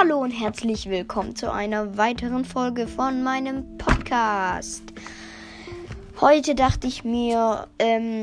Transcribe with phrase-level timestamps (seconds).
[0.00, 4.82] Hallo und herzlich willkommen zu einer weiteren Folge von meinem Podcast.
[6.18, 8.22] Heute dachte ich mir, ähm,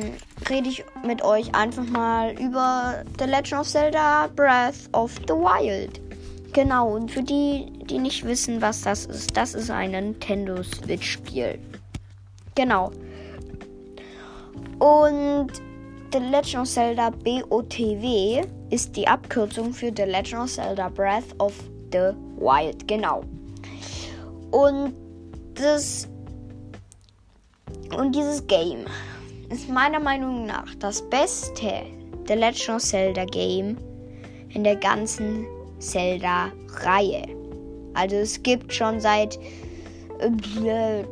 [0.49, 6.01] rede ich mit euch einfach mal über The Legend of Zelda Breath of the Wild.
[6.51, 11.59] Genau, und für die, die nicht wissen, was das ist, das ist ein Nintendo Switch-Spiel.
[12.55, 12.91] Genau.
[14.79, 15.51] Und
[16.13, 21.53] The Legend of Zelda BOTW ist die Abkürzung für The Legend of Zelda Breath of
[21.91, 23.23] the Wild, genau.
[24.51, 24.93] Und
[25.55, 26.07] das
[27.97, 28.85] und dieses Game
[29.49, 31.83] ist meiner Meinung nach das beste
[32.25, 33.77] The Legend of Zelda Game
[34.49, 35.45] in der ganzen
[35.79, 37.23] Zelda Reihe.
[37.95, 39.37] Also es gibt schon seit
[40.19, 40.29] äh,
[40.65, 41.05] äh,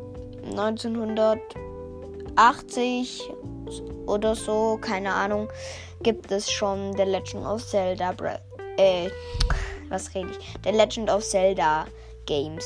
[0.51, 1.39] 1900
[2.35, 3.21] 80
[4.05, 5.49] oder so, keine Ahnung,
[6.01, 8.41] gibt es schon The Legend of Zelda Breath.
[8.77, 9.09] Äh,
[9.89, 10.55] was rede ich?
[10.63, 11.85] The Legend of Zelda
[12.25, 12.65] Games.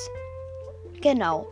[1.02, 1.48] Genau.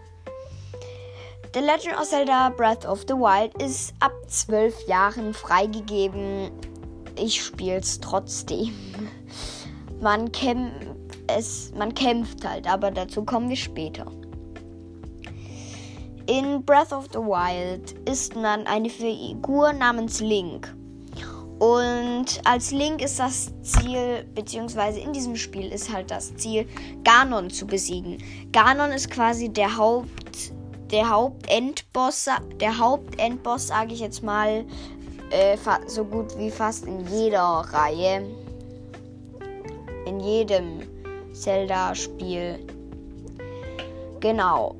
[1.53, 6.51] The Legend of Zelda Breath of the Wild ist ab 12 Jahren freigegeben.
[7.15, 8.73] Ich spiele es trotzdem.
[10.01, 10.87] Man kämpft
[11.27, 14.05] es, man kämpft halt, aber dazu kommen wir später.
[16.27, 20.75] In Breath of the Wild ist man eine Figur namens Link.
[21.57, 26.67] Und als Link ist das Ziel, beziehungsweise in diesem Spiel ist halt das Ziel,
[27.05, 28.21] Ganon zu besiegen.
[28.51, 30.51] Ganon ist quasi der Haupt,
[30.91, 32.27] der Hauptendboss,
[32.59, 34.65] der Hauptendboss, sage ich jetzt mal,
[35.31, 38.27] äh, so gut wie fast in jeder Reihe.
[40.05, 40.81] In jedem
[41.31, 42.59] Zelda-Spiel.
[44.19, 44.75] Genau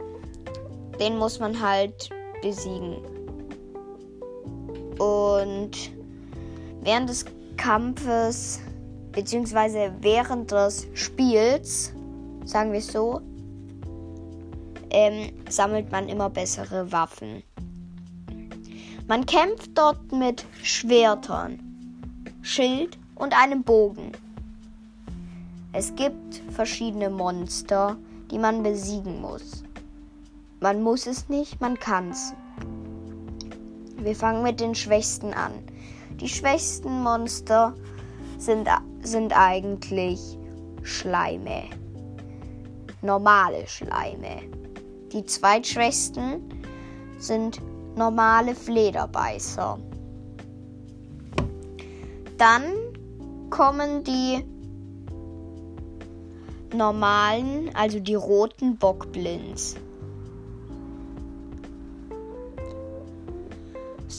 [1.00, 2.10] den muss man halt
[2.42, 2.98] besiegen.
[4.98, 5.72] Und
[6.82, 7.26] während des
[7.58, 8.60] Kampfes,
[9.12, 11.94] beziehungsweise während des Spiels,
[12.46, 13.22] sagen wir es so,
[14.90, 17.44] ähm, sammelt man immer bessere Waffen.
[19.08, 21.60] Man kämpft dort mit Schwertern,
[22.42, 24.12] Schild und einem Bogen.
[25.74, 27.98] Es gibt verschiedene Monster,
[28.32, 29.57] die man besiegen muss.
[30.60, 32.34] Man muss es nicht, man kann's.
[33.98, 35.52] Wir fangen mit den Schwächsten an.
[36.20, 37.76] Die schwächsten Monster
[38.40, 38.68] sind,
[39.02, 40.20] sind eigentlich
[40.82, 41.64] Schleime.
[43.04, 44.42] Normale Schleime.
[45.12, 46.42] Die zweitschwächsten
[47.20, 47.62] sind
[47.96, 49.78] normale Flederbeißer.
[52.38, 52.64] Dann
[53.52, 54.44] kommen die
[56.76, 59.76] normalen, also die roten Bockblinds.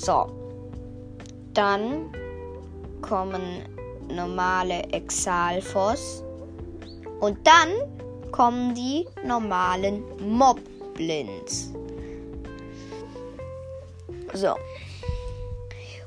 [0.09, 0.27] So.
[1.53, 2.11] Dann
[3.03, 3.43] kommen
[4.11, 6.25] normale Exalfos.
[7.21, 7.69] Und dann
[8.33, 11.75] kommen die normalen Moblins.
[14.33, 14.55] So.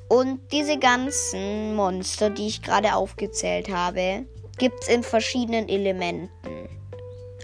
[0.08, 4.26] Und diese ganzen Monster, die ich gerade aufgezählt habe,
[4.58, 6.68] gibt es in verschiedenen Elementen.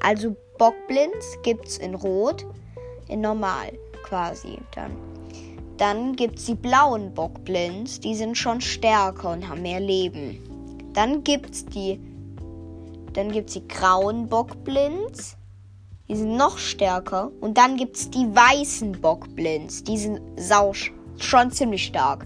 [0.02, 2.48] Also Bockblins gibt es in Rot,
[3.10, 5.17] in Normal quasi dann.
[5.78, 10.40] Dann gibt es die blauen Bockblins, die sind schon stärker und haben mehr Leben.
[10.94, 12.00] Dann gibt es die,
[13.16, 15.38] die grauen Bockblins,
[16.08, 17.32] die sind noch stärker.
[17.42, 20.74] Und dann gibt es die weißen Bockblins, die sind sau,
[21.18, 22.26] schon ziemlich stark.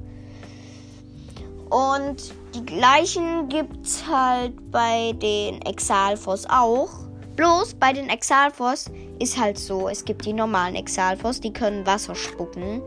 [1.69, 6.89] Und die gleichen gibt es halt bei den Exalfos auch.
[7.35, 8.85] Bloß bei den Exalfos
[9.19, 12.81] ist halt so, es gibt die normalen Exalfos, die können Wasser spucken.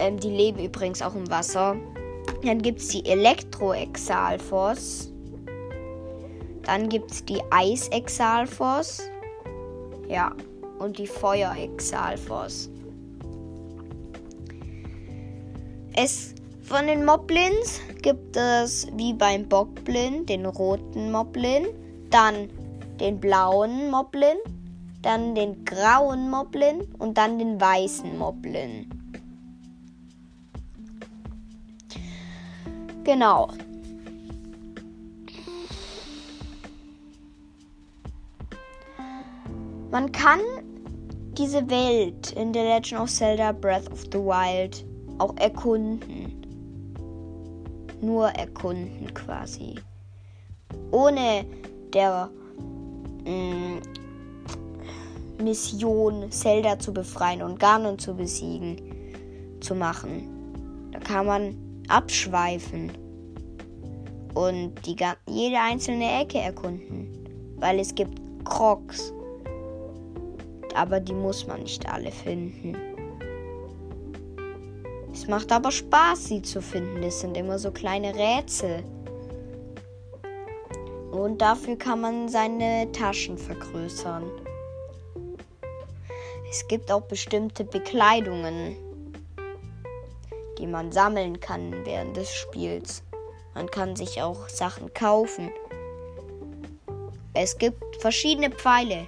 [0.00, 1.76] Ähm, die leben übrigens auch im Wasser.
[2.42, 5.12] Dann gibt es die Elektro-Exalfos.
[6.62, 9.02] Dann gibt es die Eis-Exalfos.
[10.08, 10.34] Ja,
[10.78, 12.70] und die Feuer-Exalfos.
[15.94, 21.66] Es von den Moblins gibt es wie beim Bockblin den roten Moblin,
[22.10, 22.48] dann
[23.00, 24.38] den blauen Moblin,
[25.02, 28.99] dann den grauen Moblin und dann den weißen Moblin.
[33.10, 33.48] Genau.
[39.90, 40.38] Man kann
[41.36, 44.86] diese Welt in The Legend of Zelda Breath of the Wild
[45.18, 46.36] auch erkunden.
[48.00, 49.74] Nur erkunden quasi.
[50.92, 51.44] Ohne
[51.92, 52.30] der
[53.24, 53.80] mh, mm,
[55.42, 58.80] Mission Zelda zu befreien und Ganon zu besiegen
[59.58, 60.28] zu machen.
[60.92, 62.92] Da kann man abschweifen
[64.34, 64.96] und die,
[65.26, 67.16] jede einzelne Ecke erkunden.
[67.60, 69.12] weil es gibt Crocs.
[70.74, 72.76] Aber die muss man nicht alle finden.
[75.12, 77.02] Es macht aber Spaß, sie zu finden.
[77.02, 78.82] Das sind immer so kleine Rätsel.
[81.10, 84.24] Und dafür kann man seine Taschen vergrößern.
[86.48, 88.76] Es gibt auch bestimmte Bekleidungen,
[90.58, 93.02] die man sammeln kann während des Spiels.
[93.54, 95.50] Man kann sich auch Sachen kaufen.
[97.34, 99.06] Es gibt verschiedene Pfeile.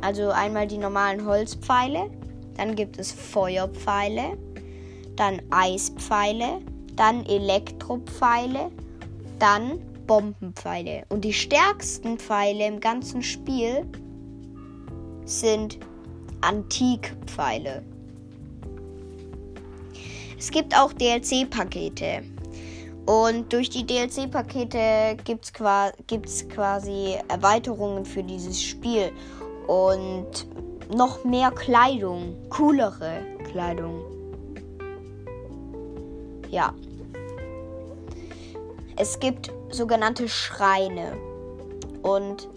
[0.00, 2.10] Also einmal die normalen Holzpfeile,
[2.56, 4.36] dann gibt es Feuerpfeile,
[5.16, 6.60] dann Eispfeile,
[6.96, 8.70] dann Elektropfeile,
[9.38, 11.04] dann Bombenpfeile.
[11.08, 13.86] Und die stärksten Pfeile im ganzen Spiel
[15.24, 15.78] sind
[16.40, 17.84] Antikpfeile.
[20.36, 22.22] Es gibt auch DLC-Pakete.
[23.06, 29.12] Und durch die DLC-Pakete gibt es quasi Erweiterungen für dieses Spiel.
[29.66, 30.46] Und
[30.94, 32.36] noch mehr Kleidung.
[32.48, 34.02] Coolere Kleidung.
[36.50, 36.74] Ja.
[38.96, 41.16] Es gibt sogenannte Schreine.
[42.02, 42.48] Und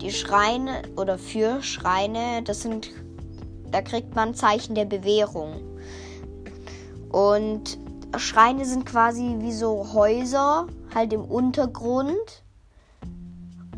[0.00, 2.90] die Schreine oder für Schreine, das sind,
[3.70, 5.60] da kriegt man Zeichen der Bewährung.
[7.10, 7.78] Und
[8.18, 12.42] Schreine sind quasi wie so Häuser, halt im Untergrund,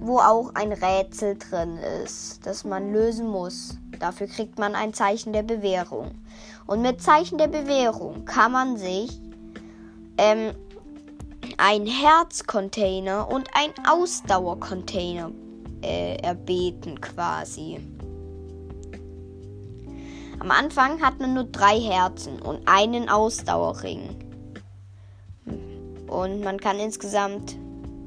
[0.00, 3.78] wo auch ein Rätsel drin ist, das man lösen muss.
[3.98, 6.10] Dafür kriegt man ein Zeichen der Bewährung.
[6.66, 9.20] Und mit Zeichen der Bewährung kann man sich
[10.18, 10.54] ähm,
[11.58, 15.30] ein Herzcontainer und ein Ausdauercontainer
[15.82, 17.80] äh, erbeten quasi.
[20.44, 24.14] Am Anfang hat man nur drei Herzen und einen Ausdauerring.
[26.06, 27.56] Und man kann insgesamt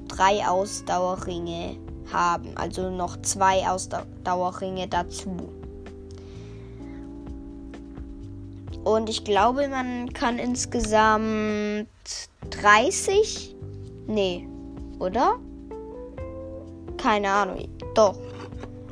[0.08, 1.78] drei Ausdauerringe
[2.14, 5.36] haben, also noch zwei Ausdauerringe dazu.
[8.84, 11.88] Und ich glaube, man kann insgesamt
[12.52, 13.56] 30?
[14.06, 14.48] Nee,
[15.00, 15.40] oder?
[16.98, 17.68] Keine Ahnung.
[17.96, 18.27] Doch.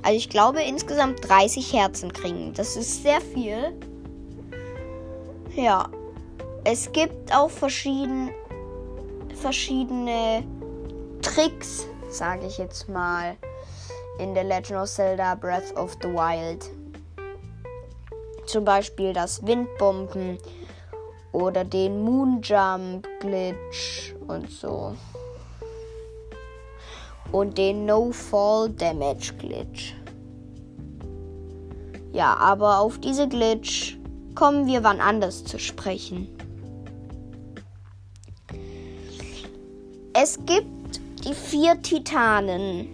[0.05, 2.53] Also ich glaube insgesamt 30 Herzen kriegen.
[2.53, 3.73] Das ist sehr viel.
[5.55, 5.89] Ja.
[6.63, 8.29] Es gibt auch verschieden,
[9.33, 10.43] verschiedene
[11.23, 13.35] Tricks, sage ich jetzt mal,
[14.19, 16.69] in der Legend of Zelda Breath of the Wild.
[18.45, 20.37] Zum Beispiel das Windbomben
[21.31, 24.95] oder den Moonjump Glitch und so.
[27.35, 29.93] Und den No Fall Damage Glitch.
[32.13, 33.97] Ja, aber auf diese Glitch
[34.35, 36.29] kommen wir wann anders zu sprechen.
[40.13, 42.87] Es gibt die vier Titanen,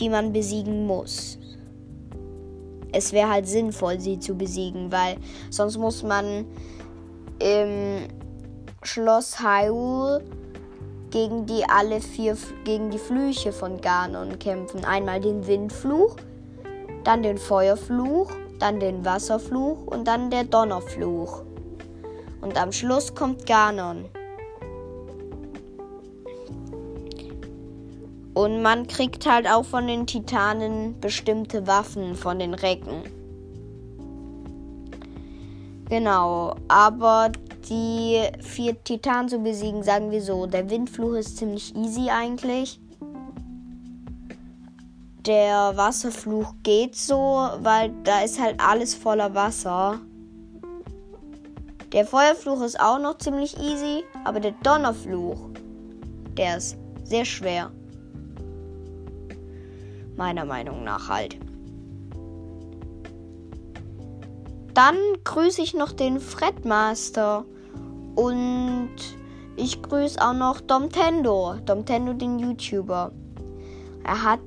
[0.00, 1.38] die man besiegen muss
[2.96, 5.16] es wäre halt sinnvoll, sie zu besiegen, weil
[5.50, 6.46] sonst muss man
[7.38, 8.08] im
[8.82, 10.24] Schloss Hyrule
[11.16, 14.84] gegen die alle vier gegen die Flüche von Ganon kämpfen.
[14.84, 16.16] Einmal den Windfluch,
[17.04, 21.42] dann den Feuerfluch, dann den Wasserfluch und dann der Donnerfluch.
[22.42, 24.04] Und am Schluss kommt Ganon.
[28.34, 33.04] Und man kriegt halt auch von den Titanen bestimmte Waffen von den Recken.
[35.88, 37.32] Genau, aber
[37.68, 42.80] die vier Titanen zu besiegen, sagen wir so, der Windfluch ist ziemlich easy eigentlich.
[45.26, 50.00] Der Wasserfluch geht so, weil da ist halt alles voller Wasser.
[51.92, 55.50] Der Feuerfluch ist auch noch ziemlich easy, aber der Donnerfluch,
[56.36, 57.72] der ist sehr schwer
[60.16, 61.36] meiner Meinung nach halt.
[64.74, 67.44] Dann grüße ich noch den Fredmaster
[68.16, 68.90] und
[69.56, 73.12] ich grüße auch noch Domtendo, Domtendo den YouTuber.
[74.04, 74.40] Er hat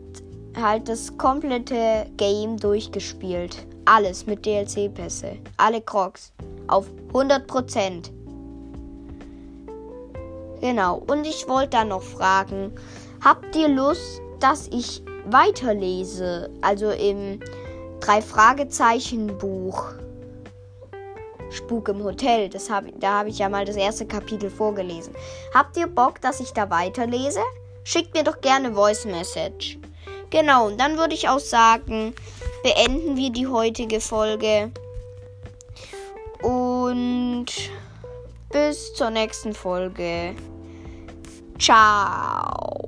[0.55, 3.65] halt das komplette Game durchgespielt.
[3.85, 5.37] Alles mit DLC-Pässe.
[5.57, 6.33] Alle Crocs.
[6.67, 8.11] Auf 100%.
[10.61, 11.01] Genau.
[11.07, 12.71] Und ich wollte dann noch fragen,
[13.23, 17.39] habt ihr Lust, dass ich weiterlese, also im
[17.99, 19.93] drei Fragezeichen Buch
[21.51, 25.13] Spuk im Hotel, das hab, da habe ich ja mal das erste Kapitel vorgelesen.
[25.53, 27.41] Habt ihr Bock, dass ich da weiterlese?
[27.83, 29.79] Schickt mir doch gerne Voice Message.
[30.29, 32.13] Genau, und dann würde ich auch sagen,
[32.63, 34.71] beenden wir die heutige Folge.
[36.43, 37.47] Und
[38.51, 40.35] bis zur nächsten Folge.
[41.57, 42.78] Ciao.